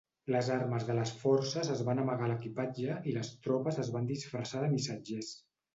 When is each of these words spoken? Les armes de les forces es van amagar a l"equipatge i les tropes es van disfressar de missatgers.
Les 0.35 0.47
armes 0.53 0.85
de 0.87 0.95
les 0.99 1.11
forces 1.25 1.69
es 1.75 1.85
van 1.91 2.01
amagar 2.05 2.25
a 2.29 2.31
l"equipatge 2.31 2.99
i 3.13 3.17
les 3.19 3.33
tropes 3.47 3.79
es 3.87 3.95
van 3.99 4.13
disfressar 4.15 4.65
de 4.67 4.77
missatgers. 4.79 5.35